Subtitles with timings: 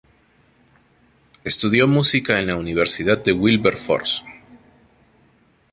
[1.43, 4.23] Estudió música en la Universidad de Wilberforce.